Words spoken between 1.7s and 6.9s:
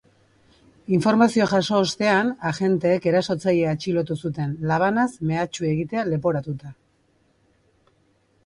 ostean, agenteek erasotzailea atxilotu zuten, labanaz mehatxu egitea leporatuta.